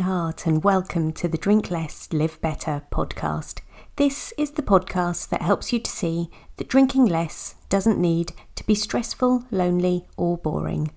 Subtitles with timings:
[0.00, 3.60] Hart, and welcome to the Drink Less, Live Better podcast.
[3.94, 8.66] This is the podcast that helps you to see that drinking less doesn't need to
[8.66, 10.90] be stressful, lonely, or boring.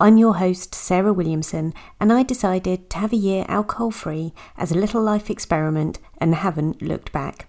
[0.00, 4.72] I'm your host, Sarah Williamson, and I decided to have a year alcohol free as
[4.72, 7.47] a little life experiment and haven't looked back.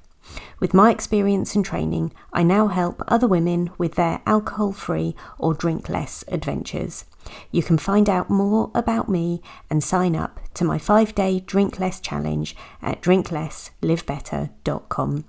[0.60, 5.54] With my experience and training, I now help other women with their alcohol free or
[5.54, 7.06] drink less adventures.
[7.52, 11.80] You can find out more about me and sign up to my five day Drink
[11.80, 15.26] Less challenge at drinklesslivebetter.com.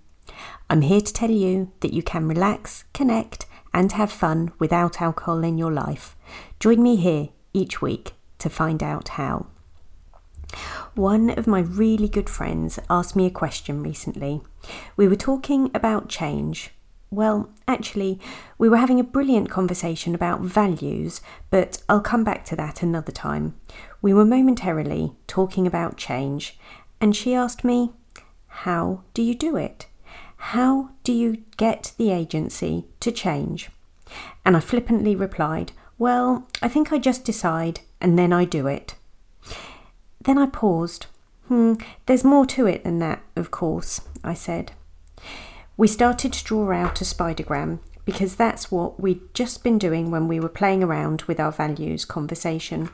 [0.68, 5.45] I'm here to tell you that you can relax, connect, and have fun without alcohol
[5.45, 6.16] in your life.
[6.59, 9.46] Join me here each week to find out how.
[10.95, 14.42] One of my really good friends asked me a question recently.
[14.96, 16.70] We were talking about change.
[17.10, 18.20] Well, actually,
[18.56, 23.10] we were having a brilliant conversation about values, but I'll come back to that another
[23.10, 23.54] time.
[24.01, 26.59] We were momentarily talking about change,
[27.01, 27.93] and she asked me,
[28.46, 29.87] How do you do it?
[30.37, 33.71] How do you get the agency to change?
[34.45, 38.95] And I flippantly replied, Well, I think I just decide and then I do it.
[40.21, 41.06] Then I paused.
[41.49, 41.74] Hmm,
[42.06, 44.73] there's more to it than that, of course, I said.
[45.76, 50.29] We started to draw out a spidergram because that's what we'd just been doing when
[50.29, 52.90] we were playing around with our values conversation.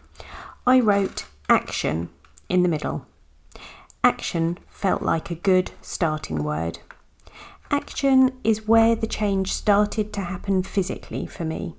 [0.67, 2.11] I wrote action
[2.49, 3.07] in the middle.
[4.05, 6.79] Action felt like a good starting word.
[7.71, 11.75] Action is where the change started to happen physically for me.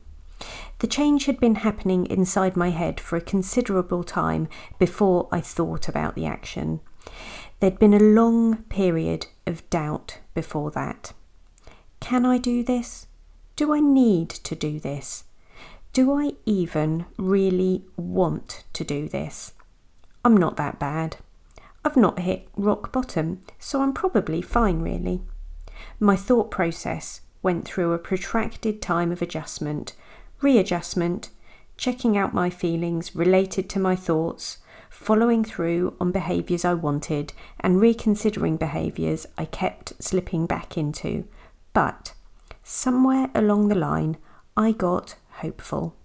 [0.80, 5.88] The change had been happening inside my head for a considerable time before I thought
[5.88, 6.82] about the action.
[7.60, 11.14] There'd been a long period of doubt before that.
[12.00, 13.08] Can I do this?
[13.56, 15.24] Do I need to do this?
[15.94, 19.54] Do I even really want to do this?
[20.24, 21.18] I'm not that bad.
[21.84, 25.22] I've not hit rock bottom, so I'm probably fine, really.
[26.00, 29.94] My thought process went through a protracted time of adjustment
[30.42, 31.30] readjustment,
[31.78, 34.58] checking out my feelings related to my thoughts,
[34.98, 41.26] following through on behaviours I wanted, and reconsidering behaviours I kept slipping back into.
[41.74, 42.14] But
[42.64, 44.18] somewhere along the line,
[44.56, 45.96] I got hopeful.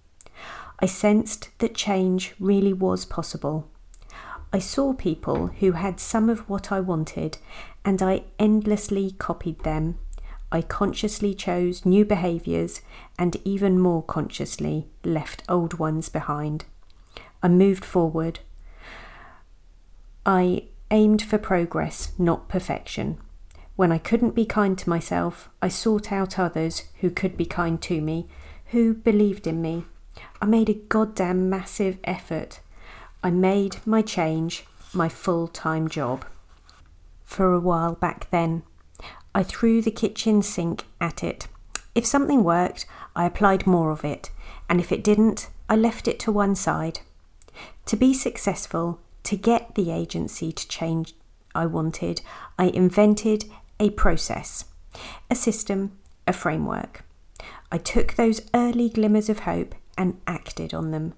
[0.79, 3.69] I sensed that change really was possible.
[4.51, 7.37] I saw people who had some of what I wanted,
[7.83, 9.97] and I endlessly copied them
[10.53, 12.81] I consciously chose new behaviours
[13.17, 16.65] and even more consciously left old ones behind.
[17.41, 18.41] I moved forward.
[20.25, 23.17] I aimed for progress, not perfection.
[23.75, 27.81] When I couldn't be kind to myself, I sought out others who could be kind
[27.81, 28.27] to me,
[28.67, 29.85] who believed in me.
[30.41, 32.59] I made a goddamn massive effort.
[33.23, 36.25] I made my change my full time job.
[37.23, 38.63] For a while back then,
[39.33, 41.47] I threw the kitchen sink at it.
[41.95, 42.85] If something worked,
[43.15, 44.29] I applied more of it,
[44.69, 46.99] and if it didn't, I left it to one side.
[47.87, 51.13] To be successful, to get the agency to change
[51.55, 52.21] I wanted,
[52.57, 53.45] I invented
[53.79, 54.65] a process,
[55.29, 55.97] a system,
[56.27, 57.03] a framework.
[57.71, 61.13] I took those early glimmers of hope and acted on them.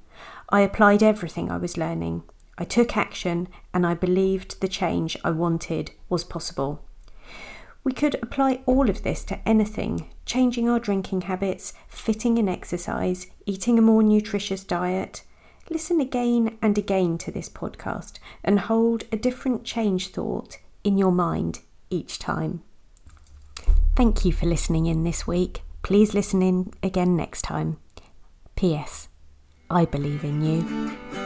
[0.49, 2.23] I applied everything I was learning.
[2.57, 6.81] I took action and I believed the change I wanted was possible.
[7.83, 13.27] We could apply all of this to anything changing our drinking habits, fitting in exercise,
[13.45, 15.23] eating a more nutritious diet.
[15.69, 21.11] Listen again and again to this podcast and hold a different change thought in your
[21.11, 21.59] mind
[21.89, 22.61] each time.
[23.95, 25.63] Thank you for listening in this week.
[25.81, 27.77] Please listen in again next time.
[28.55, 29.07] P.S.
[29.69, 31.24] I believe in you.